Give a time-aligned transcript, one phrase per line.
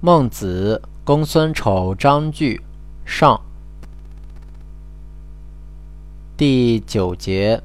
[0.00, 2.60] 孟子·公孙丑章句
[3.04, 3.40] 上
[6.36, 7.60] 第九节。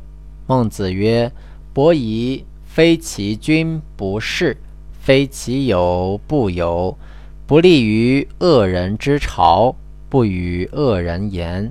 [0.48, 1.32] 孟子曰
[1.74, 4.58] ：“伯夷，非其君不弑，
[5.00, 6.98] 非其友不友，
[7.46, 9.76] 不利于恶人之朝，
[10.10, 11.70] 不与恶人言；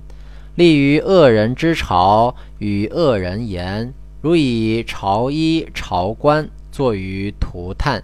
[0.54, 3.92] 利于恶人之朝，与恶人言。
[4.20, 8.00] 如以朝衣、朝冠作于涂炭。”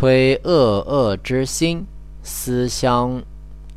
[0.00, 1.84] 推恶恶之心，
[2.22, 3.22] 思相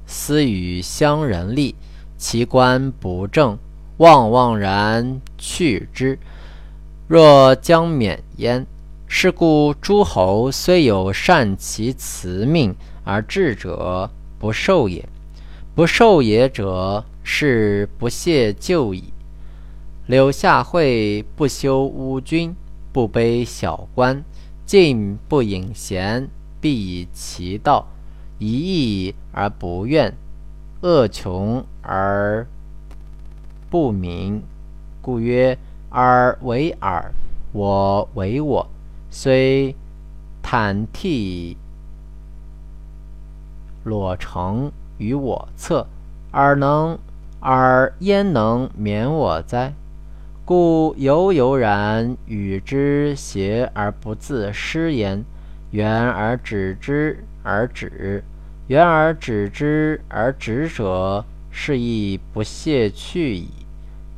[0.05, 1.75] 思与乡人立，
[2.15, 3.57] 其官不正，
[3.97, 6.17] 望望然去之。
[7.09, 8.65] 若将免焉。
[9.05, 14.09] 是故诸侯虽有善其辞命而治者，
[14.39, 15.05] 不受也。
[15.75, 19.11] 不受也者，是不屑就矣。
[20.07, 22.55] 柳下惠不修乌君，
[22.93, 24.23] 不卑小官。
[24.65, 27.85] 进不隐贤，必以其道；
[28.39, 30.13] 一义而不怨，
[30.81, 32.47] 恶穷而
[33.69, 34.41] 不明。
[35.01, 35.57] 故曰：
[35.89, 37.11] 尔为尔，
[37.51, 38.67] 我为我。
[39.11, 39.75] 虽
[40.41, 41.55] 坦悌
[43.83, 45.85] 裸成于我侧，
[46.31, 46.97] 尔能
[47.41, 49.73] 尔焉能免我哉？
[50.45, 55.23] 故犹犹然与之谐而不自失焉。
[55.71, 58.23] 远而止之而止，
[58.67, 63.47] 远而止之而止者，是亦不屑去矣。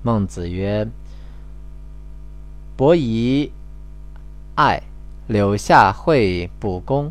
[0.04, 0.86] 孟子曰
[2.76, 3.52] ：“伯夷
[4.56, 4.84] 爱，
[5.28, 7.10] 柳下惠不公。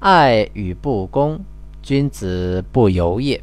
[0.00, 1.38] 爱与不公，
[1.82, 3.42] 君子不由也。”